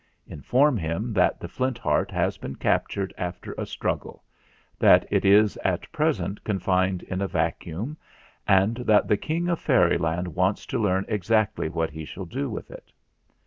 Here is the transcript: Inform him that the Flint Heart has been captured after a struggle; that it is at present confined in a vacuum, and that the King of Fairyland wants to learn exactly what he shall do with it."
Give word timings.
Inform 0.25 0.77
him 0.77 1.13
that 1.13 1.39
the 1.39 1.47
Flint 1.47 1.77
Heart 1.77 2.09
has 2.09 2.35
been 2.39 2.55
captured 2.55 3.13
after 3.19 3.53
a 3.55 3.67
struggle; 3.67 4.23
that 4.79 5.05
it 5.11 5.23
is 5.23 5.57
at 5.57 5.91
present 5.91 6.43
confined 6.43 7.03
in 7.03 7.21
a 7.21 7.27
vacuum, 7.27 7.97
and 8.47 8.77
that 8.77 9.07
the 9.07 9.17
King 9.17 9.47
of 9.47 9.59
Fairyland 9.59 10.29
wants 10.33 10.65
to 10.65 10.81
learn 10.81 11.05
exactly 11.07 11.69
what 11.69 11.91
he 11.91 12.03
shall 12.03 12.25
do 12.25 12.49
with 12.49 12.71
it." 12.71 12.91